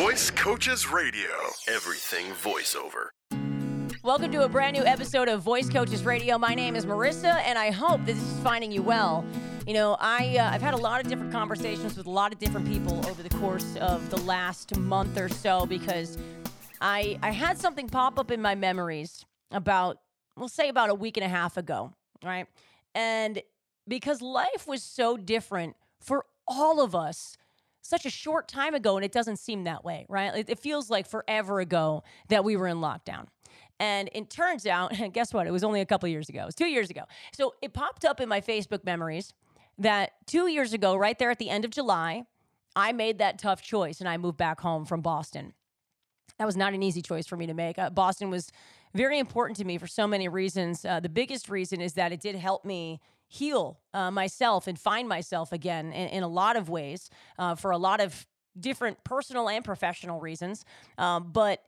Voice 0.00 0.30
Coaches 0.30 0.90
Radio. 0.90 1.28
Everything 1.68 2.24
voiceover. 2.32 3.08
Welcome 4.02 4.32
to 4.32 4.44
a 4.44 4.48
brand 4.48 4.74
new 4.74 4.82
episode 4.82 5.28
of 5.28 5.42
Voice 5.42 5.68
Coaches 5.68 6.06
Radio. 6.06 6.38
My 6.38 6.54
name 6.54 6.74
is 6.74 6.86
Marissa, 6.86 7.34
and 7.44 7.58
I 7.58 7.70
hope 7.70 8.06
this 8.06 8.16
is 8.16 8.40
finding 8.40 8.72
you 8.72 8.80
well. 8.80 9.26
You 9.66 9.74
know, 9.74 9.98
I 10.00 10.38
uh, 10.38 10.52
I've 10.54 10.62
had 10.62 10.72
a 10.72 10.78
lot 10.78 11.02
of 11.02 11.08
different 11.10 11.30
conversations 11.32 11.98
with 11.98 12.06
a 12.06 12.10
lot 12.10 12.32
of 12.32 12.38
different 12.38 12.66
people 12.66 13.06
over 13.10 13.22
the 13.22 13.28
course 13.36 13.76
of 13.76 14.08
the 14.08 14.16
last 14.22 14.74
month 14.78 15.18
or 15.18 15.28
so 15.28 15.66
because 15.66 16.16
I 16.80 17.18
I 17.22 17.30
had 17.30 17.58
something 17.58 17.86
pop 17.86 18.18
up 18.18 18.30
in 18.30 18.40
my 18.40 18.54
memories 18.54 19.26
about 19.50 19.98
we'll 20.34 20.48
say 20.48 20.70
about 20.70 20.88
a 20.88 20.94
week 20.94 21.18
and 21.18 21.26
a 21.26 21.28
half 21.28 21.58
ago, 21.58 21.92
right? 22.24 22.46
And 22.94 23.42
because 23.86 24.22
life 24.22 24.66
was 24.66 24.82
so 24.82 25.18
different 25.18 25.76
for 26.00 26.24
all 26.48 26.80
of 26.80 26.94
us 26.94 27.36
such 27.82 28.06
a 28.06 28.10
short 28.10 28.48
time 28.48 28.74
ago 28.74 28.96
and 28.96 29.04
it 29.04 29.12
doesn't 29.12 29.36
seem 29.36 29.64
that 29.64 29.84
way, 29.84 30.06
right? 30.08 30.34
It, 30.34 30.50
it 30.50 30.58
feels 30.58 30.90
like 30.90 31.08
forever 31.08 31.60
ago 31.60 32.02
that 32.28 32.44
we 32.44 32.56
were 32.56 32.66
in 32.66 32.78
lockdown. 32.78 33.26
And 33.78 34.10
it 34.12 34.28
turns 34.28 34.66
out, 34.66 34.98
and 34.98 35.12
guess 35.14 35.32
what? 35.32 35.46
It 35.46 35.50
was 35.50 35.64
only 35.64 35.80
a 35.80 35.86
couple 35.86 36.08
years 36.08 36.28
ago. 36.28 36.42
It 36.42 36.46
was 36.46 36.54
two 36.54 36.66
years 36.66 36.90
ago. 36.90 37.02
So 37.32 37.54
it 37.62 37.72
popped 37.72 38.04
up 38.04 38.20
in 38.20 38.28
my 38.28 38.40
Facebook 38.40 38.84
memories 38.84 39.32
that 39.78 40.12
two 40.26 40.48
years 40.48 40.72
ago, 40.72 40.94
right 40.94 41.18
there 41.18 41.30
at 41.30 41.38
the 41.38 41.48
end 41.48 41.64
of 41.64 41.70
July, 41.70 42.24
I 42.76 42.92
made 42.92 43.18
that 43.18 43.38
tough 43.38 43.62
choice 43.62 44.00
and 44.00 44.08
I 44.08 44.18
moved 44.18 44.36
back 44.36 44.60
home 44.60 44.84
from 44.84 45.00
Boston. 45.00 45.54
That 46.38 46.44
was 46.44 46.56
not 46.56 46.74
an 46.74 46.82
easy 46.82 47.02
choice 47.02 47.26
for 47.26 47.36
me 47.36 47.46
to 47.46 47.54
make. 47.54 47.78
Uh, 47.78 47.90
Boston 47.90 48.30
was 48.30 48.50
very 48.94 49.18
important 49.18 49.56
to 49.58 49.64
me 49.64 49.78
for 49.78 49.86
so 49.86 50.06
many 50.06 50.28
reasons. 50.28 50.84
Uh, 50.84 51.00
the 51.00 51.08
biggest 51.08 51.48
reason 51.48 51.80
is 51.80 51.94
that 51.94 52.12
it 52.12 52.20
did 52.20 52.34
help 52.34 52.64
me 52.64 53.00
heal 53.32 53.78
uh, 53.94 54.10
myself 54.10 54.66
and 54.66 54.76
find 54.76 55.08
myself 55.08 55.52
again 55.52 55.92
in, 55.92 56.08
in 56.08 56.22
a 56.24 56.28
lot 56.28 56.56
of 56.56 56.68
ways 56.68 57.08
uh, 57.38 57.54
for 57.54 57.70
a 57.70 57.78
lot 57.78 58.00
of 58.00 58.26
different 58.58 59.02
personal 59.04 59.48
and 59.48 59.64
professional 59.64 60.18
reasons. 60.18 60.64
Um, 60.98 61.30
but 61.32 61.62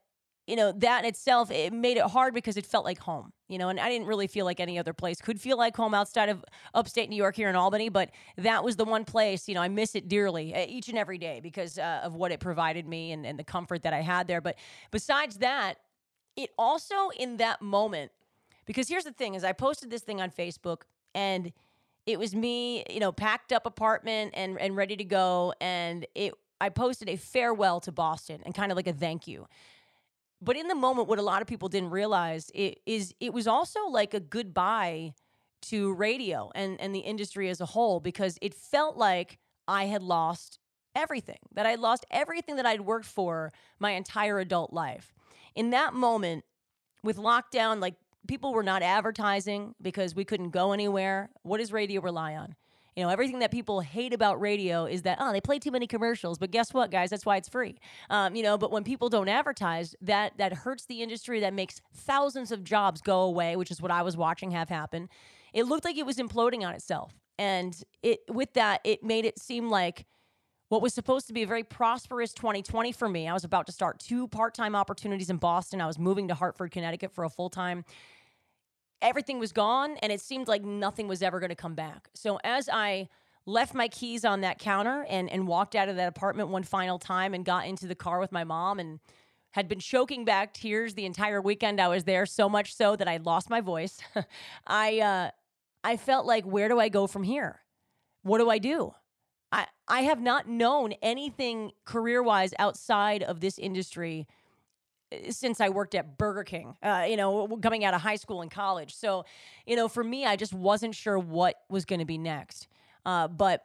you 0.48 0.56
know 0.56 0.73
that 0.73 1.05
in 1.05 1.09
itself 1.09 1.53
it 1.53 1.72
made 1.72 1.97
it 1.97 2.03
hard 2.03 2.34
because 2.34 2.56
it 2.56 2.67
felt 2.67 2.84
like 2.84 2.98
home 2.98 3.33
you 3.48 3.59
know 3.59 3.69
and 3.69 3.78
i 3.78 3.89
didn't 3.89 4.09
really 4.09 4.27
feel 4.27 4.45
like 4.45 4.59
any 4.59 4.77
other 4.77 4.92
place 4.92 5.20
could 5.20 5.41
feel 5.41 5.56
like 5.56 5.77
home 5.77 5.95
outside 5.95 6.28
of 6.28 6.45
upstate 6.75 7.09
new 7.09 7.14
york 7.14 7.37
here 7.37 7.48
in 7.48 7.55
albany 7.55 7.89
but 7.89 8.11
that 8.37 8.65
was 8.65 8.75
the 8.75 8.84
one 8.84 9.05
place 9.05 9.48
you 9.48 9.55
know 9.55 9.62
i 9.62 9.69
miss 9.69 9.94
it 9.94 10.09
dearly 10.09 10.53
each 10.69 10.89
and 10.89 10.98
every 10.98 11.17
day 11.17 11.39
because 11.41 11.78
uh, 11.78 12.00
of 12.03 12.17
what 12.17 12.33
it 12.33 12.41
provided 12.41 12.89
me 12.89 13.12
and, 13.12 13.25
and 13.25 13.39
the 13.39 13.44
comfort 13.44 13.84
that 13.84 13.92
i 13.92 14.00
had 14.00 14.27
there 14.27 14.41
but 14.41 14.56
besides 14.91 15.37
that 15.37 15.75
it 16.37 16.50
also 16.59 17.11
in 17.17 17.37
that 17.37 17.62
moment 17.62 18.11
because 18.67 18.89
here's 18.89 19.05
the 19.05 19.12
thing 19.12 19.34
is 19.34 19.44
i 19.44 19.53
posted 19.53 19.91
this 19.91 20.03
thing 20.03 20.20
on 20.20 20.28
facebook 20.28 20.83
and 21.15 21.53
it 22.07 22.19
was 22.19 22.35
me 22.35 22.85
you 22.91 23.01
know 23.01 23.13
packed 23.13 23.53
up 23.53 23.67
apartment 23.67 24.33
and 24.35 24.61
and 24.61 24.77
ready 24.77 24.97
to 24.97 25.05
go 25.05 25.53
and 25.61 26.07
it 26.15 26.35
i 26.61 26.69
posted 26.69 27.09
a 27.09 27.17
farewell 27.17 27.81
to 27.81 27.93
boston 27.93 28.41
and 28.45 28.55
kind 28.55 28.73
of 28.73 28.77
like 28.77 28.87
a 28.87 28.93
thank 28.93 29.27
you 29.27 29.47
but 30.43 30.57
in 30.57 30.67
the 30.67 30.75
moment, 30.75 31.07
what 31.07 31.21
a 31.21 31.23
lot 31.23 31.41
of 31.41 31.47
people 31.47 31.69
didn't 31.69 31.91
realize 31.91 32.51
it 32.53 32.81
is 32.85 33.15
it 33.21 33.33
was 33.33 33.47
also 33.47 33.87
like 33.87 34.13
a 34.13 34.21
goodbye 34.21 35.15
to 35.63 35.95
radio 35.95 36.51
and, 36.57 36.81
and 36.81 36.93
the 36.93 36.99
industry 36.99 37.49
as 37.49 37.61
a 37.61 37.67
whole 37.67 38.01
because 38.01 38.39
it 38.43 38.53
felt 38.53 38.97
like 38.97 39.39
I 39.69 39.85
had 39.85 40.03
lost 40.03 40.59
everything, 40.97 41.39
that 41.55 41.65
I 41.65 41.71
had 41.71 41.79
lost 41.79 42.05
everything 42.11 42.57
that 42.57 42.67
I'd 42.67 42.81
worked 42.81 43.07
for 43.07 43.53
my 43.79 43.93
entire 43.93 44.41
adult 44.41 44.73
life. 44.73 45.15
In 45.55 45.71
that 45.71 45.95
moment, 45.95 46.45
with 47.05 47.19
lockdown, 47.19 47.81
like 47.81 47.95
people 48.28 48.53
were 48.53 48.62
not 48.62 48.83
advertising 48.83 49.75
because 49.81 50.15
we 50.15 50.25
couldn't 50.25 50.51
go 50.51 50.73
anywhere. 50.73 51.31
What 51.42 51.59
does 51.59 51.73
radio 51.73 52.01
rely 52.01 52.34
on? 52.34 52.55
You 52.97 53.03
know, 53.03 53.09
everything 53.09 53.39
that 53.39 53.51
people 53.51 53.81
hate 53.81 54.12
about 54.12 54.39
radio 54.41 54.84
is 54.84 55.03
that, 55.03 55.17
oh, 55.19 55.33
they 55.33 55.41
play 55.41 55.59
too 55.59 55.70
many 55.70 55.87
commercials. 55.87 56.39
But 56.39 56.50
guess 56.50 56.75
what, 56.75 56.91
guys? 56.91 57.09
That's 57.09 57.25
why 57.25 57.37
it's 57.37 57.48
free. 57.48 57.78
Um, 58.11 58.37
you 58.37 58.43
know, 58.43 58.59
but 58.59 58.70
when 58.70 58.84
people 58.84 59.09
don't 59.09 59.28
advertise, 59.28 59.95
that 60.03 60.37
that 60.37 60.53
hurts 60.53 60.84
the 60.84 61.00
industry. 61.00 61.41
That 61.41 61.55
makes 61.55 61.81
thousands 61.95 62.53
of 62.53 62.65
jobs 62.65 63.00
go 63.00 63.23
away, 63.23 63.56
which 63.56 63.70
is 63.70 63.81
what 63.81 63.91
I 63.91 64.03
was 64.03 64.17
watching 64.17 64.50
have 64.50 64.69
happen. 64.69 65.09
It 65.55 65.65
looked 65.65 65.84
like 65.87 65.97
it 65.97 66.04
was 66.04 66.19
imploding 66.19 66.66
on 66.66 66.75
itself. 66.75 67.15
And 67.39 67.75
it 68.03 68.21
with 68.28 68.53
that, 68.54 68.83
it 68.84 69.03
made 69.03 69.25
it 69.25 69.39
seem 69.39 69.71
like 69.71 70.04
what 70.72 70.81
was 70.81 70.94
supposed 70.94 71.27
to 71.27 71.34
be 71.34 71.43
a 71.43 71.47
very 71.47 71.62
prosperous 71.62 72.33
2020 72.33 72.93
for 72.93 73.06
me. 73.06 73.28
I 73.28 73.34
was 73.34 73.44
about 73.44 73.66
to 73.66 73.72
start 73.72 73.99
two 73.99 74.27
part-time 74.27 74.75
opportunities 74.75 75.28
in 75.28 75.37
Boston. 75.37 75.83
I 75.83 75.87
was 75.87 75.99
moving 75.99 76.28
to 76.28 76.34
Hartford, 76.34 76.71
Connecticut 76.71 77.12
for 77.12 77.25
a 77.25 77.28
full-time 77.28 77.84
everything 79.03 79.38
was 79.38 79.53
gone 79.53 79.97
and 80.00 80.10
it 80.10 80.21
seemed 80.21 80.49
like 80.49 80.65
nothing 80.65 81.09
was 81.09 81.22
ever 81.22 81.41
going 81.41 81.50
to 81.50 81.56
come 81.56 81.75
back. 81.75 82.09
So 82.15 82.38
as 82.43 82.71
I 82.72 83.09
left 83.44 83.75
my 83.75 83.88
keys 83.88 84.25
on 84.25 84.41
that 84.43 84.59
counter 84.59 85.05
and 85.10 85.28
and 85.28 85.47
walked 85.47 85.75
out 85.75 85.91
of 85.91 85.97
that 85.97 86.09
apartment 86.09 86.49
one 86.49 86.62
final 86.62 86.99
time 86.99 87.34
and 87.34 87.44
got 87.44 87.66
into 87.66 87.87
the 87.87 87.94
car 87.94 88.19
with 88.21 88.33
my 88.33 88.44
mom 88.44 88.78
and 88.78 89.00
had 89.50 89.69
been 89.69 89.81
choking 89.81 90.25
back 90.25 90.54
tears 90.54 90.94
the 90.94 91.04
entire 91.04 91.43
weekend 91.43 91.81
I 91.81 91.89
was 91.89 92.04
there 92.04 92.25
so 92.25 92.49
much 92.49 92.75
so 92.75 92.97
that 92.97 93.09
I 93.09 93.19
lost 93.19 93.50
my 93.50 93.60
voice. 93.60 94.00
I 94.66 95.00
uh 95.00 95.31
I 95.84 95.97
felt 95.99 96.25
like 96.25 96.44
where 96.44 96.69
do 96.69 96.78
I 96.78 96.89
go 96.89 97.06
from 97.06 97.25
here? 97.25 97.60
What 98.22 98.39
do 98.39 98.49
I 98.49 98.59
do? 98.59 98.94
I 99.53 99.67
I 99.87 100.01
have 100.01 100.21
not 100.21 100.49
known 100.49 100.95
anything 101.03 101.73
career-wise 101.85 102.55
outside 102.59 103.23
of 103.23 103.41
this 103.41 103.59
industry 103.59 104.27
since 105.29 105.61
I 105.61 105.69
worked 105.69 105.95
at 105.95 106.17
Burger 106.17 106.43
King, 106.43 106.75
uh, 106.83 107.05
you 107.07 107.19
know, 107.19 107.47
coming 107.63 107.85
out 107.85 107.93
of 107.93 108.01
high 108.01 108.17
school 108.17 108.41
and 108.41 108.51
college. 108.51 108.95
So, 108.95 109.27
you 109.67 109.77
know, 109.77 109.87
for 109.87 110.03
me, 110.03 110.25
I 110.25 110.37
just 110.37 110.55
wasn't 110.55 110.95
sure 110.95 111.19
what 111.19 111.57
was 111.69 111.85
going 111.85 111.99
to 111.99 112.07
be 112.07 112.17
next. 112.17 112.67
Uh, 113.05 113.29
but 113.29 113.63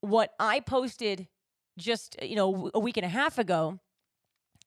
what 0.00 0.32
I 0.40 0.60
posted 0.60 1.28
just, 1.76 2.16
you 2.22 2.34
know, 2.34 2.70
a 2.72 2.80
week 2.80 2.96
and 2.96 3.04
a 3.04 3.10
half 3.10 3.38
ago 3.38 3.78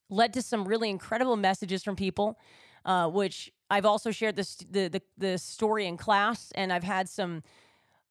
led 0.09 0.34
to 0.34 0.41
some 0.44 0.68
really 0.68 0.90
incredible 0.90 1.35
messages 1.35 1.84
from 1.84 1.96
people, 1.96 2.38
uh, 2.85 3.08
which 3.09 3.52
I've 3.72 3.85
also 3.85 4.12
shared 4.12 4.35
this, 4.35 4.58
the, 4.70 4.90
the, 4.90 5.02
the 5.18 5.38
story 5.40 5.88
in 5.88 5.97
class. 5.97 6.52
And 6.53 6.72
I've 6.72 6.84
had 6.84 7.09
some, 7.09 7.41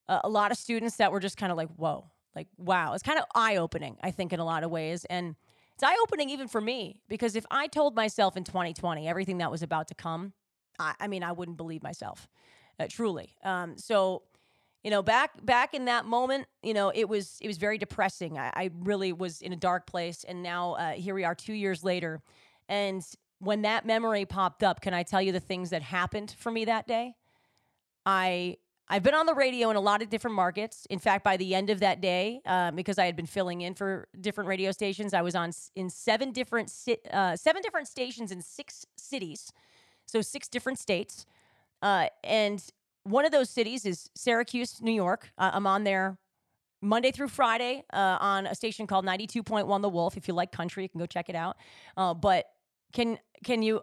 uh, 0.09 0.21
a 0.25 0.29
lot 0.29 0.51
of 0.51 0.59
students 0.59 0.97
that 0.97 1.13
were 1.13 1.21
just 1.21 1.37
kind 1.37 1.53
of 1.53 1.57
like, 1.57 1.69
whoa, 1.77 2.11
like, 2.34 2.48
wow. 2.56 2.94
It's 2.94 3.03
kind 3.03 3.19
of 3.19 3.25
eye 3.34 3.56
opening, 3.56 3.97
I 4.03 4.10
think, 4.10 4.32
in 4.32 4.41
a 4.41 4.44
lot 4.44 4.65
of 4.65 4.70
ways. 4.70 5.04
And, 5.06 5.37
it's 5.75 5.82
eye 5.82 5.97
opening 6.03 6.31
even 6.31 6.48
for 6.48 6.60
me 6.60 7.00
because 7.09 7.34
if 7.34 7.44
I 7.50 7.66
told 7.66 7.97
myself 7.97 8.37
in 8.37 8.44
2020 8.44 9.09
everything 9.09 9.38
that 9.38 9.50
was 9.50 9.62
about 9.62 9.88
to 9.88 9.94
come, 9.94 10.32
I, 10.78 10.94
I 11.00 11.09
mean, 11.09 11.22
I 11.22 11.32
wouldn't 11.32 11.56
believe 11.56 11.82
myself, 11.82 12.28
uh, 12.78 12.87
truly. 12.88 13.34
Um, 13.43 13.76
so, 13.76 14.22
you 14.84 14.91
know, 14.91 15.03
back 15.03 15.44
back 15.44 15.75
in 15.75 15.87
that 15.87 16.04
moment, 16.04 16.47
you 16.62 16.75
know, 16.75 16.93
it 16.94 17.09
was 17.09 17.38
it 17.41 17.47
was 17.47 17.59
very 17.59 17.78
depressing. 17.78 18.38
I, 18.38 18.53
I 18.54 18.70
really 18.81 19.12
was 19.12 19.43
in 19.43 19.53
a 19.53 19.56
dark 19.56 19.87
place, 19.87 20.25
and 20.25 20.43
now 20.43 20.75
uh, 20.75 20.93
here 20.93 21.14
we 21.14 21.25
are, 21.25 21.34
two 21.34 21.53
years 21.53 21.82
later, 21.82 22.22
and 22.69 23.03
when 23.38 23.62
that 23.62 23.84
memory 23.84 24.25
popped 24.25 24.62
up, 24.62 24.81
can 24.81 24.94
I 24.94 25.03
tell 25.03 25.20
you 25.20 25.32
the 25.32 25.41
things 25.41 25.70
that 25.70 25.82
happened 25.82 26.34
for 26.38 26.53
me 26.53 26.64
that 26.66 26.87
day? 26.87 27.16
I 28.06 28.59
I've 28.88 29.03
been 29.03 29.15
on 29.15 29.26
the 29.26 29.34
radio 29.34 29.70
in 29.70 29.76
a 29.76 29.81
lot 29.81 30.03
of 30.03 30.10
different 30.10 30.34
markets. 30.37 30.87
In 30.91 30.98
fact, 30.98 31.25
by 31.25 31.37
the 31.37 31.54
end 31.54 31.70
of 31.70 31.81
that 31.81 32.00
day, 32.00 32.41
uh, 32.44 32.72
because 32.72 32.98
I 32.98 33.06
had 33.06 33.16
been 33.16 33.26
filling 33.26 33.62
in 33.62 33.75
for 33.75 34.09
different 34.20 34.48
radio 34.48 34.70
stations, 34.72 35.15
I 35.15 35.22
was 35.22 35.34
on 35.34 35.53
in 35.75 35.88
seven 35.88 36.32
different 36.32 36.72
uh, 37.10 37.37
seven 37.37 37.62
different 37.62 37.88
stations 37.88 38.32
in 38.32 38.43
six 38.43 38.84
cities, 38.97 39.53
so 40.06 40.20
six 40.20 40.48
different 40.48 40.78
states. 40.78 41.26
Uh, 41.81 42.06
and 42.22 42.62
one 43.04 43.25
of 43.25 43.32
those 43.32 43.50
cities 43.50 43.84
is 43.84 44.10
Syracuse, 44.15 44.81
New 44.81 44.93
York. 44.93 45.32
I'm 45.38 45.66
on 45.66 45.84
there 45.84 46.19
Monday 46.82 47.12
through 47.12 47.28
Friday 47.28 47.84
uh, 47.93 48.19
on 48.20 48.47
a 48.47 48.54
station 48.54 48.87
called 48.87 49.06
92.1 49.06 49.82
The 49.82 49.88
Wolf. 49.88 50.16
If 50.16 50.28
you 50.28 50.34
like 50.34 50.53
country, 50.53 50.82
you 50.82 50.88
can 50.88 50.99
go 50.99 51.06
check 51.06 51.28
it 51.28 51.37
out. 51.37 51.56
Uh, 51.97 52.12
but 52.12 52.47
can 52.93 53.19
can 53.44 53.62
you 53.62 53.81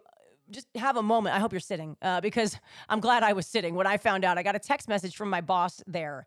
just 0.50 0.66
have 0.74 0.96
a 0.96 1.02
moment. 1.02 1.34
I 1.34 1.38
hope 1.38 1.52
you're 1.52 1.60
sitting 1.60 1.96
uh, 2.02 2.20
because 2.20 2.58
I'm 2.88 3.00
glad 3.00 3.22
I 3.22 3.32
was 3.32 3.46
sitting 3.46 3.74
when 3.74 3.86
I 3.86 3.96
found 3.96 4.24
out. 4.24 4.38
I 4.38 4.42
got 4.42 4.56
a 4.56 4.60
text 4.60 4.88
message 4.88 5.16
from 5.16 5.30
my 5.30 5.40
boss 5.40 5.82
there, 5.86 6.24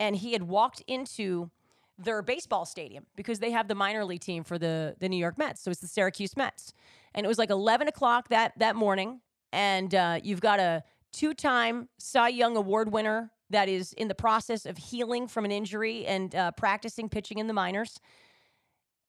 and 0.00 0.16
he 0.16 0.32
had 0.32 0.42
walked 0.42 0.82
into 0.86 1.50
their 1.98 2.22
baseball 2.22 2.64
stadium 2.64 3.06
because 3.16 3.40
they 3.40 3.50
have 3.50 3.66
the 3.68 3.74
minor 3.74 4.04
league 4.04 4.20
team 4.20 4.44
for 4.44 4.58
the 4.58 4.96
the 4.98 5.08
New 5.08 5.16
York 5.16 5.38
Mets. 5.38 5.62
So 5.62 5.70
it's 5.70 5.80
the 5.80 5.88
Syracuse 5.88 6.36
Mets, 6.36 6.72
and 7.14 7.24
it 7.24 7.28
was 7.28 7.38
like 7.38 7.50
11 7.50 7.88
o'clock 7.88 8.28
that 8.28 8.58
that 8.58 8.76
morning, 8.76 9.20
and 9.52 9.94
uh, 9.94 10.20
you've 10.22 10.40
got 10.40 10.60
a 10.60 10.82
two-time 11.12 11.88
Cy 11.98 12.28
Young 12.28 12.56
Award 12.56 12.92
winner 12.92 13.30
that 13.50 13.68
is 13.68 13.92
in 13.94 14.08
the 14.08 14.14
process 14.14 14.66
of 14.66 14.76
healing 14.76 15.26
from 15.26 15.44
an 15.44 15.50
injury 15.50 16.06
and 16.06 16.34
uh, 16.34 16.50
practicing 16.52 17.08
pitching 17.08 17.38
in 17.38 17.46
the 17.46 17.54
minors. 17.54 17.98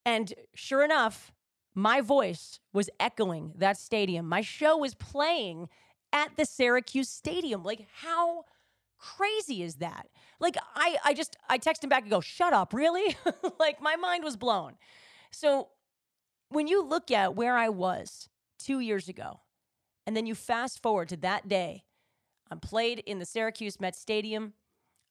And 0.06 0.32
sure 0.54 0.82
enough, 0.82 1.30
my 1.80 2.00
voice 2.00 2.60
was 2.72 2.90
echoing 2.98 3.52
that 3.56 3.76
stadium. 3.76 4.28
My 4.28 4.42
show 4.42 4.76
was 4.76 4.94
playing 4.94 5.68
at 6.12 6.36
the 6.36 6.44
Syracuse 6.44 7.08
Stadium. 7.08 7.62
Like, 7.62 7.86
how 7.92 8.44
crazy 8.98 9.62
is 9.62 9.76
that? 9.76 10.08
Like, 10.40 10.56
I, 10.74 10.96
I 11.04 11.14
just, 11.14 11.36
I 11.48 11.58
text 11.58 11.82
him 11.82 11.90
back 11.90 12.02
and 12.02 12.10
go, 12.10 12.20
shut 12.20 12.52
up, 12.52 12.72
really? 12.72 13.16
like, 13.58 13.80
my 13.80 13.96
mind 13.96 14.24
was 14.24 14.36
blown. 14.36 14.74
So, 15.30 15.68
when 16.48 16.66
you 16.66 16.82
look 16.82 17.10
at 17.10 17.36
where 17.36 17.56
I 17.56 17.68
was 17.68 18.28
two 18.58 18.80
years 18.80 19.08
ago, 19.08 19.40
and 20.06 20.16
then 20.16 20.26
you 20.26 20.34
fast 20.34 20.82
forward 20.82 21.08
to 21.10 21.16
that 21.18 21.48
day, 21.48 21.84
I'm 22.50 22.58
played 22.58 22.98
in 23.06 23.20
the 23.20 23.24
Syracuse 23.24 23.78
Met 23.78 23.94
Stadium. 23.94 24.54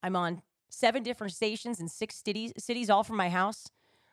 I'm 0.04 0.16
on 0.16 0.42
seven 0.69 1.04
different 1.04 1.33
stations 1.33 1.80
in 1.80 1.88
six 1.88 2.21
cities, 2.24 2.51
cities 2.57 2.89
all 2.89 3.04
from 3.04 3.16
my 3.16 3.30
house. 3.30 3.69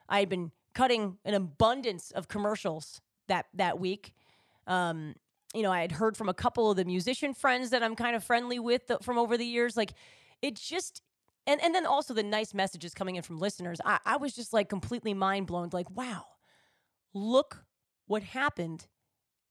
I 0.09 0.21
had 0.21 0.29
been 0.29 0.53
cutting 0.77 1.17
an 1.25 1.33
abundance 1.33 2.11
of 2.11 2.29
commercials 2.29 3.01
that 3.29 3.47
that 3.55 3.81
week. 3.81 4.13
Um, 4.67 5.15
you 5.55 5.63
know, 5.63 5.73
I 5.73 5.81
had 5.81 5.93
heard 5.93 6.19
from 6.19 6.29
a 6.29 6.35
couple 6.35 6.71
of 6.71 6.77
the 6.77 6.85
musician 6.85 7.33
friends 7.33 7.71
that 7.71 7.83
I'm 7.83 7.97
kind 7.97 8.15
of 8.15 8.23
friendly 8.23 8.59
with 8.59 8.93
from 9.01 9.17
over 9.17 9.39
the 9.39 9.47
years. 9.47 9.75
Like, 9.75 9.95
it 10.43 10.55
just 10.55 11.01
and 11.47 11.63
and 11.63 11.75
then 11.75 11.87
also 11.87 12.13
the 12.13 12.23
nice 12.23 12.53
messages 12.53 12.93
coming 12.93 13.17
in 13.17 13.23
from 13.23 13.39
listeners. 13.39 13.79
I, 13.87 13.99
I 14.05 14.17
was 14.19 14.35
just 14.35 14.53
like 14.53 14.69
completely 14.69 15.15
mind 15.15 15.47
blown. 15.47 15.71
Like, 15.73 15.91
wow, 15.91 16.27
look 17.15 17.65
what 18.07 18.23
happened 18.23 18.87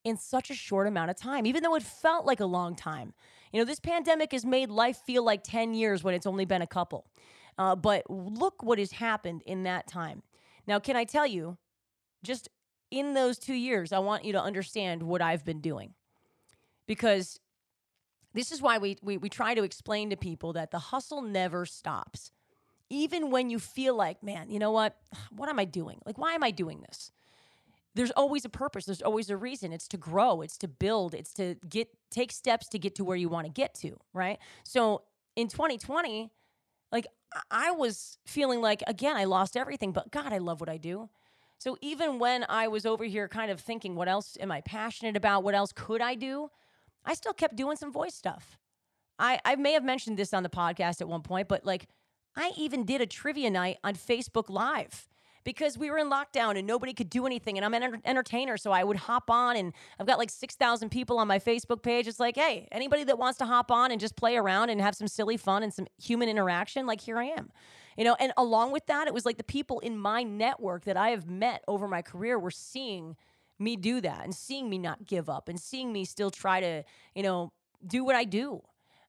in 0.04 0.18
such 0.18 0.52
a 0.52 0.54
short 0.54 0.86
amount 0.86 1.10
of 1.10 1.18
time, 1.18 1.48
even 1.48 1.64
though 1.64 1.74
it 1.74 1.82
felt 1.82 2.28
like 2.28 2.40
a 2.40 2.46
long 2.46 2.76
time. 2.76 3.16
You 3.52 3.60
know, 3.60 3.66
this 3.66 3.80
pandemic 3.80 4.32
has 4.32 4.46
made 4.46 4.70
life 4.70 4.98
feel 5.08 5.24
like 5.24 5.44
10 5.44 5.74
years 5.74 6.04
when 6.04 6.14
it's 6.14 6.28
only 6.28 6.46
been 6.46 6.62
a 6.62 6.68
couple. 6.68 7.08
Uh, 7.58 7.76
but 7.76 8.08
look 8.10 8.62
what 8.62 8.78
has 8.78 8.92
happened 8.92 9.42
in 9.48 9.64
that 9.64 9.88
time. 9.88 10.22
Now, 10.68 10.80
can 10.80 10.96
I 10.96 11.04
tell 11.04 11.28
you, 11.28 11.58
just 12.24 12.50
in 12.92 13.14
those 13.14 13.38
two 13.38 13.54
years, 13.54 13.92
I 13.92 14.00
want 14.00 14.26
you 14.26 14.34
to 14.34 14.42
understand 14.42 15.04
what 15.04 15.22
I've 15.22 15.46
been 15.46 15.62
doing. 15.62 15.94
Because 16.88 17.40
this 18.34 18.52
is 18.52 18.62
why 18.62 18.78
we, 18.78 18.98
we, 19.02 19.18
we 19.18 19.30
try 19.30 19.54
to 19.54 19.64
explain 19.64 20.10
to 20.10 20.18
people 20.18 20.54
that 20.54 20.72
the 20.72 20.80
hustle 20.80 21.22
never 21.22 21.66
stops. 21.66 22.32
Even 22.90 23.32
when 23.32 23.50
you 23.50 23.60
feel 23.60 23.96
like, 23.96 24.22
man, 24.22 24.50
you 24.50 24.60
know 24.60 24.72
what? 24.72 24.98
What 25.36 25.50
am 25.50 25.60
I 25.60 25.66
doing? 25.66 26.00
Like, 26.06 26.18
why 26.18 26.34
am 26.34 26.44
I 26.44 26.52
doing 26.52 26.82
this? 26.82 27.12
There's 27.96 28.12
always 28.12 28.44
a 28.44 28.50
purpose. 28.50 28.86
There's 28.86 29.02
always 29.02 29.30
a 29.30 29.38
reason. 29.38 29.72
It's 29.72 29.88
to 29.90 29.98
grow. 29.98 30.42
It's 30.42 30.58
to 30.58 30.68
build. 30.68 31.14
It's 31.14 31.34
to 31.36 31.56
get 31.68 31.88
take 32.12 32.32
steps 32.32 32.68
to 32.70 32.80
get 32.80 32.96
to 32.96 33.06
where 33.06 33.16
you 33.16 33.30
want 33.30 33.48
to 33.48 33.52
get 33.52 33.74
to. 33.76 33.98
Right. 34.14 34.38
So 34.64 35.04
in 35.36 35.48
2020, 35.48 36.30
like 36.96 37.08
I 37.52 37.72
was 37.72 38.18
feeling 38.26 38.62
like 38.62 38.82
again 38.88 39.18
I 39.18 39.26
lost 39.26 39.58
everything, 39.58 39.92
but 39.92 40.12
God, 40.12 40.32
I 40.32 40.38
love 40.38 40.62
what 40.62 40.70
I 40.70 40.78
do. 40.78 41.10
So 41.58 41.78
even 41.82 42.20
when 42.20 42.46
I 42.48 42.70
was 42.70 42.86
over 42.86 43.04
here 43.04 43.28
kind 43.28 43.52
of 43.52 43.60
thinking, 43.60 43.96
what 43.96 44.08
else 44.08 44.38
am 44.40 44.50
I 44.50 44.62
passionate 44.62 45.18
about? 45.18 45.44
What 45.44 45.56
else 45.56 45.74
could 45.74 46.02
I 46.02 46.16
do? 46.16 46.50
I 47.04 47.14
still 47.14 47.34
kept 47.34 47.58
doing 47.58 47.76
some 47.76 47.92
voice 47.92 48.16
stuff. 48.16 48.58
I, 49.20 49.40
I 49.44 49.56
may 49.56 49.74
have 49.74 49.84
mentioned 49.84 50.18
this 50.18 50.34
on 50.34 50.44
the 50.44 50.50
podcast 50.50 51.02
at 51.02 51.10
one 51.10 51.22
point, 51.22 51.50
but 51.50 51.66
like 51.66 51.88
I 52.36 52.54
even 52.58 52.86
did 52.86 53.02
a 53.02 53.06
trivia 53.06 53.50
night 53.50 53.78
on 53.84 53.96
Facebook 53.96 54.50
Live 54.50 55.10
because 55.46 55.78
we 55.78 55.90
were 55.90 55.98
in 55.98 56.10
lockdown 56.10 56.58
and 56.58 56.68
nobody 56.68 56.92
could 56.92 57.10
do 57.10 57.26
anything. 57.26 57.58
And 57.58 57.64
I'm 57.64 57.74
an 57.74 58.02
entertainer, 58.04 58.58
so 58.58 58.72
I 58.72 58.84
would 58.84 58.98
hop 58.98 59.30
on 59.30 59.56
and 59.56 59.74
I've 60.00 60.08
got 60.08 60.18
like 60.18 60.32
6,000 60.32 60.90
people 60.90 61.18
on 61.20 61.28
my 61.28 61.40
Facebook 61.40 61.82
page. 61.82 62.08
It's 62.08 62.20
like, 62.20 62.36
hey, 62.36 62.68
anybody 62.72 63.06
that 63.06 63.18
wants 63.18 63.38
to 63.38 63.46
hop 63.46 63.72
on 63.72 63.92
and 63.92 64.02
just 64.02 64.18
play 64.18 64.36
around 64.36 64.70
and 64.70 64.82
have 64.82 64.96
some 64.96 65.08
silly 65.08 65.38
fun 65.38 65.64
and 65.64 65.74
some 65.74 65.88
human 66.02 66.28
interaction, 66.28 66.86
like 66.86 67.00
here 67.00 67.18
I 67.18 67.26
am. 67.26 67.52
You 67.96 68.04
know, 68.04 68.18
and 68.20 68.34
along 68.36 68.74
with 68.74 68.88
that, 68.88 69.08
it 69.08 69.14
was 69.14 69.26
like 69.26 69.38
the 69.38 69.44
people 69.44 69.80
in 69.80 69.98
my 69.98 70.24
network 70.24 70.84
that 70.84 70.98
I 70.98 71.10
have 71.10 71.30
met 71.30 71.64
over 71.68 71.88
my 71.88 72.02
career 72.02 72.38
were 72.38 72.52
seeing 72.52 73.16
me 73.58 73.78
do 73.78 74.02
that 74.02 74.26
and 74.26 74.36
seeing 74.36 74.70
me 74.70 74.78
not 74.78 75.06
give 75.06 75.30
up 75.30 75.48
and 75.48 75.58
seeing 75.58 75.94
me 75.94 76.04
still 76.04 76.30
try 76.30 76.60
to, 76.60 76.84
you 77.14 77.24
know, 77.24 77.54
do 77.86 78.04
what 78.04 78.16
I 78.16 78.26
do. 78.26 78.62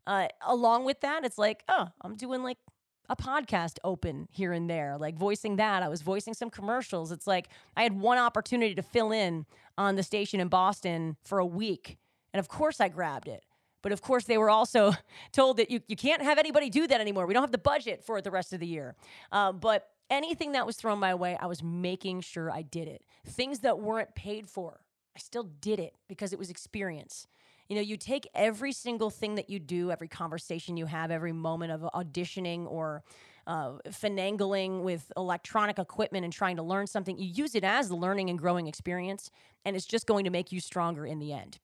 Uh, 0.06 0.29
along 0.47 0.85
with 0.85 1.00
that, 1.00 1.25
it's 1.25 1.39
like, 1.39 1.65
oh, 1.69 1.89
I'm 2.00 2.15
doing 2.15 2.44
like 2.44 2.59
a 3.08 3.17
podcast 3.17 3.79
open 3.85 4.29
here 4.31 4.53
and 4.53 4.69
there, 4.69 4.97
like 4.99 5.17
voicing 5.17 5.56
that. 5.56 5.82
I 5.82 5.88
was 5.88 6.03
voicing 6.03 6.35
some 6.35 6.50
commercials. 6.50 7.12
It's 7.12 7.26
like 7.26 7.49
I 7.76 7.82
had 7.82 7.93
one 7.99 8.19
opportunity 8.19 8.75
to 8.75 8.82
fill 8.82 9.12
in 9.12 9.47
on 9.79 9.97
the 9.97 10.03
station 10.03 10.41
in 10.41 10.49
Boston 10.49 11.17
for 11.25 11.38
a 11.38 11.47
week. 11.47 11.99
And 12.32 12.41
of 12.41 12.49
course, 12.49 12.81
I 12.81 12.88
grabbed 12.88 13.29
it. 13.29 13.44
But 13.82 13.93
of 13.93 14.03
course, 14.03 14.25
they 14.25 14.38
were 14.38 14.50
also 14.50 14.94
told 15.32 15.58
that 15.58 15.70
you, 15.70 15.81
you 15.87 15.97
can't 15.97 16.23
have 16.23 16.38
anybody 16.38 16.70
do 16.70 16.87
that 16.87 17.00
anymore. 17.00 17.26
We 17.26 17.35
don't 17.35 17.43
have 17.43 17.53
the 17.53 17.58
budget 17.58 18.05
for 18.05 18.19
it 18.19 18.25
the 18.25 18.31
rest 18.31 18.53
of 18.53 18.61
the 18.61 18.67
year. 18.67 18.97
Uh, 19.31 19.53
but 19.53 19.91
anything 20.11 20.53
that 20.53 20.67
was 20.67 20.76
thrown 20.76 20.99
my 20.99 21.14
way, 21.14 21.37
I 21.41 21.47
was 21.47 21.62
making 21.62 22.23
sure 22.23 22.50
I 22.50 22.62
did 22.62 22.88
it. 22.88 23.03
Things 23.26 23.61
that 23.61 23.79
weren't 23.79 24.14
paid 24.14 24.49
for, 24.49 24.81
I 25.14 25.20
still 25.20 25.44
did 25.44 25.79
it 25.79 25.94
because 26.08 26.32
it 26.32 26.38
was 26.38 26.50
experience. 26.50 27.26
You 27.69 27.77
know, 27.77 27.83
you 27.83 27.97
take 27.97 28.29
every 28.35 28.73
single 28.73 29.11
thing 29.11 29.35
that 29.37 29.51
you 29.51 29.59
do, 29.59 29.91
every 29.91 30.09
conversation 30.09 30.77
you 30.77 30.87
have, 30.87 31.11
every 31.11 31.33
moment 31.33 31.73
of 31.73 31.81
auditioning 31.93 32.67
or 32.71 33.03
uh, 33.47 33.73
finagling 33.89 34.83
with 34.83 35.13
electronic 35.17 35.79
equipment 35.79 36.25
and 36.25 36.33
trying 36.33 36.57
to 36.57 36.63
learn 36.63 36.87
something, 36.87 37.19
you 37.19 37.27
use 37.27 37.55
it 37.55 37.65
as 37.65 37.89
the 37.89 37.97
learning 37.97 38.31
and 38.31 38.39
growing 38.39 38.67
experience, 38.67 39.31
and 39.65 39.77
it's 39.77 39.87
just 39.87 40.07
going 40.07 40.25
to 40.25 40.31
make 40.31 40.53
you 40.53 40.61
stronger 40.61 41.07
in 41.07 41.19
the 41.19 41.33
end. 41.33 41.59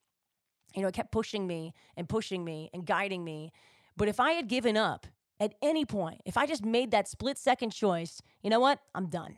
You 0.75 0.83
know, 0.83 0.89
it 0.89 0.95
kept 0.95 1.13
pushing 1.13 1.47
me 1.47 1.75
and 1.97 2.09
pushing 2.09 2.45
me 2.45 2.71
and 2.73 2.87
guiding 2.87 3.25
me. 3.25 3.53
But 3.97 4.09
if 4.09 4.21
I 4.21 4.33
had 4.33 4.49
given 4.49 4.77
up 4.77 5.07
at 5.39 5.55
any 5.61 5.85
point, 5.85 6.21
if 6.25 6.37
I 6.37 6.47
just 6.47 6.65
made 6.65 6.93
that 6.93 7.09
split 7.09 7.37
second 7.37 7.71
choice, 7.71 8.23
you 8.43 8.51
know 8.51 8.61
what? 8.61 8.79
I'm 8.95 9.07
done. 9.07 9.37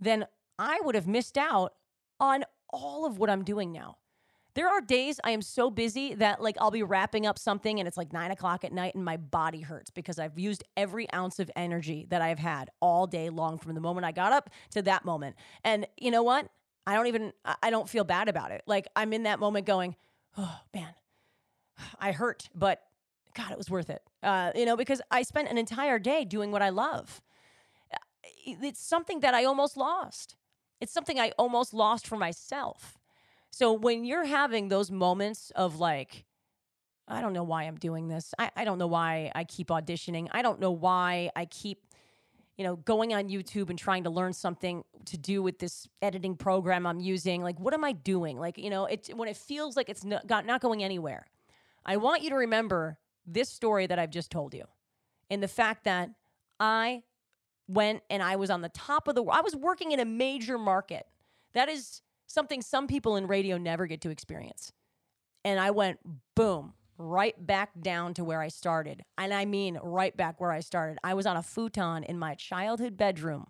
Then 0.00 0.26
I 0.58 0.80
would 0.82 0.94
have 0.94 1.06
missed 1.06 1.36
out 1.36 1.74
on 2.18 2.44
all 2.70 3.04
of 3.04 3.18
what 3.18 3.28
I'm 3.28 3.44
doing 3.44 3.72
now. 3.72 3.98
There 4.56 4.68
are 4.70 4.80
days 4.80 5.20
I 5.22 5.32
am 5.32 5.42
so 5.42 5.70
busy 5.70 6.14
that 6.14 6.42
like 6.42 6.56
I'll 6.58 6.70
be 6.70 6.82
wrapping 6.82 7.26
up 7.26 7.38
something 7.38 7.78
and 7.78 7.86
it's 7.86 7.98
like 7.98 8.10
nine 8.14 8.30
o'clock 8.30 8.64
at 8.64 8.72
night 8.72 8.94
and 8.94 9.04
my 9.04 9.18
body 9.18 9.60
hurts 9.60 9.90
because 9.90 10.18
I've 10.18 10.38
used 10.38 10.64
every 10.78 11.12
ounce 11.12 11.38
of 11.38 11.50
energy 11.54 12.06
that 12.08 12.22
I've 12.22 12.38
had 12.38 12.70
all 12.80 13.06
day 13.06 13.28
long 13.28 13.58
from 13.58 13.74
the 13.74 13.82
moment 13.82 14.06
I 14.06 14.12
got 14.12 14.32
up 14.32 14.48
to 14.70 14.80
that 14.80 15.04
moment. 15.04 15.36
And 15.62 15.86
you 15.98 16.10
know 16.10 16.22
what? 16.22 16.48
I 16.86 16.94
don't 16.94 17.06
even 17.06 17.34
I 17.44 17.68
don't 17.68 17.86
feel 17.86 18.04
bad 18.04 18.30
about 18.30 18.50
it. 18.50 18.62
Like 18.66 18.88
I'm 18.96 19.12
in 19.12 19.24
that 19.24 19.38
moment 19.40 19.66
going, 19.66 19.94
oh 20.38 20.60
man, 20.72 20.94
I 22.00 22.12
hurt, 22.12 22.48
but 22.54 22.82
God, 23.34 23.52
it 23.52 23.58
was 23.58 23.68
worth 23.68 23.90
it. 23.90 24.00
Uh, 24.22 24.52
you 24.54 24.64
know, 24.64 24.76
because 24.78 25.02
I 25.10 25.20
spent 25.22 25.50
an 25.50 25.58
entire 25.58 25.98
day 25.98 26.24
doing 26.24 26.50
what 26.50 26.62
I 26.62 26.70
love. 26.70 27.20
Uh, 27.92 27.98
it's 28.62 28.80
something 28.80 29.20
that 29.20 29.34
I 29.34 29.44
almost 29.44 29.76
lost. 29.76 30.34
It's 30.80 30.92
something 30.92 31.20
I 31.20 31.32
almost 31.36 31.74
lost 31.74 32.06
for 32.06 32.16
myself. 32.16 32.96
So 33.50 33.72
when 33.72 34.04
you're 34.04 34.24
having 34.24 34.68
those 34.68 34.90
moments 34.90 35.50
of 35.56 35.78
like, 35.78 36.24
I 37.08 37.20
don't 37.20 37.32
know 37.32 37.44
why 37.44 37.64
I'm 37.64 37.76
doing 37.76 38.08
this. 38.08 38.34
I, 38.38 38.50
I 38.56 38.64
don't 38.64 38.78
know 38.78 38.86
why 38.86 39.30
I 39.34 39.44
keep 39.44 39.68
auditioning. 39.68 40.28
I 40.32 40.42
don't 40.42 40.60
know 40.60 40.72
why 40.72 41.30
I 41.36 41.44
keep, 41.46 41.80
you 42.56 42.64
know, 42.64 42.76
going 42.76 43.14
on 43.14 43.28
YouTube 43.28 43.70
and 43.70 43.78
trying 43.78 44.04
to 44.04 44.10
learn 44.10 44.32
something 44.32 44.82
to 45.06 45.16
do 45.16 45.42
with 45.42 45.58
this 45.58 45.88
editing 46.02 46.36
program 46.36 46.86
I'm 46.86 47.00
using. 47.00 47.42
Like, 47.42 47.60
what 47.60 47.74
am 47.74 47.84
I 47.84 47.92
doing? 47.92 48.38
Like, 48.38 48.58
you 48.58 48.70
know, 48.70 48.86
it 48.86 49.10
when 49.14 49.28
it 49.28 49.36
feels 49.36 49.76
like 49.76 49.88
it's 49.88 50.04
not, 50.04 50.26
got, 50.26 50.46
not 50.46 50.60
going 50.60 50.82
anywhere. 50.82 51.26
I 51.84 51.96
want 51.98 52.22
you 52.22 52.30
to 52.30 52.36
remember 52.36 52.98
this 53.26 53.48
story 53.48 53.86
that 53.86 53.98
I've 53.98 54.10
just 54.10 54.30
told 54.30 54.54
you 54.54 54.64
and 55.30 55.42
the 55.42 55.48
fact 55.48 55.84
that 55.84 56.10
I 56.58 57.02
went 57.68 58.02
and 58.10 58.22
I 58.22 58.36
was 58.36 58.50
on 58.50 58.60
the 58.60 58.68
top 58.68 59.08
of 59.08 59.14
the 59.14 59.24
I 59.24 59.40
was 59.40 59.54
working 59.54 59.92
in 59.92 60.00
a 60.00 60.04
major 60.04 60.58
market. 60.58 61.06
That 61.54 61.68
is 61.68 62.02
something 62.26 62.62
some 62.62 62.86
people 62.86 63.16
in 63.16 63.26
radio 63.26 63.58
never 63.58 63.86
get 63.86 64.00
to 64.02 64.10
experience. 64.10 64.72
And 65.44 65.60
I 65.60 65.70
went 65.70 65.98
boom, 66.34 66.74
right 66.98 67.34
back 67.46 67.70
down 67.80 68.14
to 68.14 68.24
where 68.24 68.40
I 68.40 68.48
started. 68.48 69.04
And 69.16 69.32
I 69.32 69.44
mean, 69.44 69.78
right 69.82 70.16
back 70.16 70.40
where 70.40 70.52
I 70.52 70.60
started. 70.60 70.98
I 71.04 71.14
was 71.14 71.26
on 71.26 71.36
a 71.36 71.42
futon 71.42 72.02
in 72.04 72.18
my 72.18 72.34
childhood 72.34 72.96
bedroom 72.96 73.46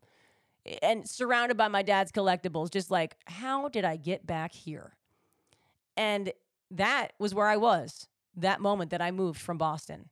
and 0.82 1.08
surrounded 1.08 1.56
by 1.56 1.68
my 1.68 1.82
dad's 1.82 2.12
collectibles, 2.12 2.70
just 2.70 2.90
like, 2.90 3.16
how 3.26 3.68
did 3.68 3.84
I 3.84 3.96
get 3.96 4.26
back 4.26 4.52
here? 4.52 4.96
And 5.96 6.32
that 6.70 7.12
was 7.18 7.34
where 7.34 7.46
I 7.46 7.56
was 7.56 8.08
that 8.36 8.60
moment 8.60 8.90
that 8.90 9.00
I 9.00 9.10
moved 9.10 9.40
from 9.40 9.58
Boston. 9.58 10.10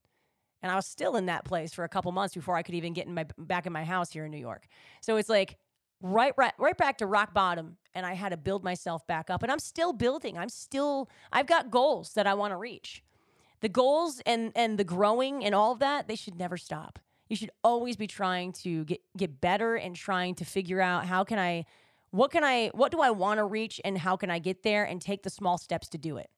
And 0.62 0.72
I 0.72 0.76
was 0.76 0.86
still 0.86 1.16
in 1.16 1.26
that 1.26 1.44
place 1.44 1.74
for 1.74 1.84
a 1.84 1.88
couple 1.88 2.10
months 2.10 2.34
before 2.34 2.56
I 2.56 2.62
could 2.62 2.74
even 2.74 2.94
get 2.94 3.06
in 3.06 3.12
my 3.12 3.26
back 3.36 3.66
in 3.66 3.72
my 3.72 3.84
house 3.84 4.10
here 4.10 4.24
in 4.24 4.30
New 4.30 4.38
York. 4.38 4.66
So 5.02 5.16
it's 5.16 5.28
like 5.28 5.58
right, 6.04 6.34
right, 6.36 6.52
right 6.58 6.76
back 6.76 6.98
to 6.98 7.06
rock 7.06 7.32
bottom. 7.32 7.78
And 7.94 8.04
I 8.04 8.12
had 8.12 8.28
to 8.28 8.36
build 8.36 8.62
myself 8.62 9.06
back 9.06 9.30
up. 9.30 9.42
And 9.42 9.50
I'm 9.50 9.58
still 9.58 9.92
building. 9.92 10.36
I'm 10.36 10.50
still, 10.50 11.08
I've 11.32 11.46
got 11.46 11.70
goals 11.70 12.12
that 12.14 12.26
I 12.26 12.34
want 12.34 12.52
to 12.52 12.56
reach. 12.56 13.02
The 13.60 13.68
goals 13.70 14.20
and 14.26 14.52
and 14.54 14.78
the 14.78 14.84
growing 14.84 15.42
and 15.42 15.54
all 15.54 15.72
of 15.72 15.78
that, 15.78 16.06
they 16.06 16.16
should 16.16 16.36
never 16.36 16.58
stop. 16.58 16.98
You 17.30 17.36
should 17.36 17.50
always 17.62 17.96
be 17.96 18.06
trying 18.06 18.52
to 18.64 18.84
get 18.84 19.00
get 19.16 19.40
better 19.40 19.76
and 19.76 19.96
trying 19.96 20.34
to 20.34 20.44
figure 20.44 20.82
out 20.82 21.06
how 21.06 21.24
can 21.24 21.38
I 21.38 21.64
what 22.10 22.30
can 22.30 22.44
I 22.44 22.68
what 22.74 22.92
do 22.92 23.00
I 23.00 23.10
want 23.10 23.38
to 23.38 23.44
reach 23.44 23.80
and 23.82 23.96
how 23.96 24.16
can 24.16 24.30
I 24.30 24.38
get 24.38 24.64
there 24.64 24.84
and 24.84 25.00
take 25.00 25.22
the 25.22 25.30
small 25.30 25.56
steps 25.56 25.88
to 25.90 25.98
do 25.98 26.18
it. 26.18 26.28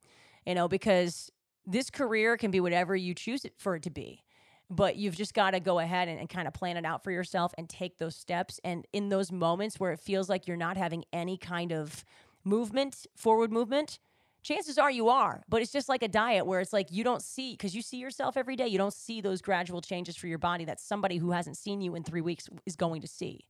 You 0.47 0.55
know, 0.55 0.69
because 0.69 1.33
this 1.67 1.91
career 1.91 2.37
can 2.37 2.53
be 2.53 2.61
whatever 2.61 2.95
you 2.95 3.13
choose 3.13 3.45
it 3.45 3.55
for 3.57 3.75
it 3.75 3.83
to 3.83 3.91
be 3.91 4.23
but 4.69 4.97
you've 4.97 5.17
just 5.17 5.35
got 5.35 5.53
to 5.53 5.61
go 5.61 5.79
ahead 5.79 6.09
and, 6.09 6.19
and, 6.19 6.29
kind 6.29 6.49
of 6.49 6.55
plan 6.55 6.77
it 6.77 6.85
out 6.85 7.05
for 7.05 7.11
yourself 7.11 7.55
and 7.57 7.69
take 7.69 7.99
those 7.99 8.17
steps. 8.17 8.61
And 8.65 8.87
in 8.93 9.09
those 9.09 9.31
moments 9.31 9.79
where 9.79 9.93
it 9.93 10.01
feels 10.01 10.29
like 10.29 10.49
you're 10.49 10.57
not 10.57 10.77
having 10.77 11.05
any 11.13 11.37
kind 11.37 11.73
of 11.73 12.05
movement, 12.45 13.07
forward 13.15 13.53
movement, 13.53 13.99
chances 14.43 14.79
are 14.79 14.91
you 14.91 15.09
are. 15.09 15.43
But 15.49 15.63
it's 15.63 15.73
just 15.73 15.89
like 15.89 16.03
a 16.03 16.09
diet 16.09 16.47
where 16.47 16.61
it's 16.61 16.73
like 16.73 16.89
you 16.91 17.05
don't 17.05 17.23
see, 17.23 17.53
because 17.53 17.75
you 17.75 17.83
see 17.83 17.99
yourself 17.99 18.37
every 18.37 18.57
day, 18.57 18.67
you 18.67 18.79
don't 18.79 18.93
see 18.93 19.21
those 19.21 19.41
gradual 19.41 19.81
changes 19.81 20.17
for 20.17 20.27
your 20.27 20.39
body 20.39 20.65
that 20.65 20.81
somebody 20.81 21.19
who 21.19 21.31
hasn't 21.31 21.57
seen 21.57 21.81
you 21.81 21.95
in 21.95 22.03
three 22.03 22.21
weeks 22.21 22.49
is 22.65 22.77
going 22.77 23.03
to 23.03 23.09
see. 23.09 23.47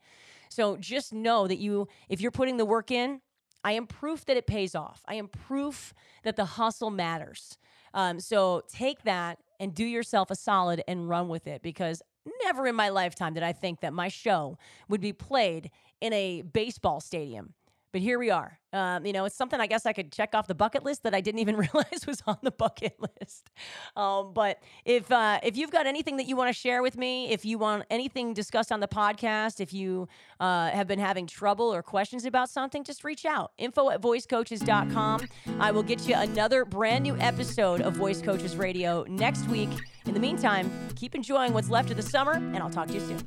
So 0.49 0.77
just 0.77 1.13
know 1.13 1.47
that 1.47 1.59
you, 1.59 1.89
if 2.09 2.21
you're 2.21 2.31
putting 2.31 2.57
the 2.57 2.65
work 2.65 2.91
in, 2.91 3.21
I 3.65 3.73
am 3.73 3.87
proof 3.87 4.25
that 4.27 4.37
it 4.37 4.47
pays 4.47 4.75
off. 4.75 5.03
I 5.07 5.15
am 5.15 5.29
proof 5.29 5.93
that 6.23 6.37
the 6.37 6.45
hustle 6.45 6.91
matters. 6.91 7.59
Um, 7.95 8.21
so 8.21 8.63
take 8.69 9.03
that 9.05 9.39
and 9.59 9.75
do 9.75 9.85
yourself 9.85 10.31
a 10.31 10.37
solid 10.37 10.83
and 10.87 11.09
run 11.09 11.29
with 11.29 11.47
it 11.47 11.63
because 11.63 12.03
never 12.45 12.67
in 12.67 12.75
my 12.75 12.89
lifetime 12.89 13.35
did 13.35 13.43
I 13.43 13.53
think 13.53 13.81
that 13.81 13.93
my 13.93 14.09
show 14.09 14.59
would 14.89 15.01
be 15.01 15.13
played 15.13 15.71
in 16.01 16.13
a 16.13 16.43
baseball 16.43 17.01
stadium. 17.01 17.55
But 17.97 18.03
here 18.03 18.19
we 18.19 18.29
are. 18.29 18.59
Um, 18.75 19.07
you 19.07 19.15
know, 19.15 19.25
it's 19.25 19.35
something 19.35 19.59
I 19.59 19.67
guess 19.67 19.87
I 19.87 19.95
could 19.95 20.13
check 20.13 20.35
off 20.35 20.47
the 20.47 20.55
bucket 20.55 20.85
list 20.85 21.03
that 21.05 21.15
I 21.15 21.23
didn't 21.23 21.39
even 21.39 21.57
realize 21.73 22.07
was 22.07 22.23
on 22.27 22.37
the 22.43 22.51
bucket 22.51 22.95
list. 23.01 23.49
Um, 23.97 24.35
but 24.35 24.59
if 24.85 25.11
uh, 25.11 25.41
if 25.43 25.57
you've 25.57 25.71
got 25.71 25.87
anything 25.87 26.19
that 26.19 26.27
you 26.27 26.37
want 26.37 26.51
to 26.51 26.53
share 26.53 26.83
with 26.83 26.99
me, 26.99 27.31
if 27.31 27.47
you 27.47 27.57
want 27.57 27.85
anything 27.89 28.35
discussed 28.35 28.71
on 28.71 28.81
the 28.81 28.87
podcast, 28.87 29.61
if 29.61 29.73
you 29.73 30.09
uh, 30.41 30.69
have 30.69 30.87
been 30.87 30.99
having 30.99 31.27
trouble 31.27 31.73
or 31.75 31.83
questions 31.83 32.27
about 32.27 32.51
something, 32.51 32.85
just 32.85 33.03
reach 33.03 33.25
out. 33.25 33.53
Info 33.57 33.89
at 33.89 34.03
voicecoaches.com. 34.03 35.27
I 35.59 35.71
will 35.71 35.83
get 35.83 36.07
you 36.07 36.17
another 36.17 36.67
brand 36.67 37.03
new 37.03 37.17
episode 37.17 37.81
of 37.81 37.97
Voice 37.97 38.21
Coaches 38.21 38.59
Radio 38.59 39.07
next 39.09 39.49
week. 39.49 39.71
In 40.05 40.13
the 40.13 40.21
meantime, 40.21 40.71
keep 40.97 41.15
enjoying 41.15 41.55
what's 41.55 41.71
left 41.71 41.91
of 41.91 41.97
the 41.97 42.03
summer, 42.03 42.33
and 42.33 42.59
I'll 42.59 42.69
talk 42.69 42.89
to 42.89 42.93
you 42.93 43.01
soon. 43.01 43.27